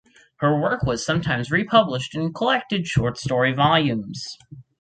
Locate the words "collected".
2.33-2.87